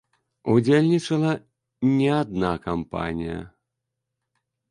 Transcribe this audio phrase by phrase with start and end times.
[0.53, 1.33] Удзельнічала
[1.97, 3.39] не адна кампанія.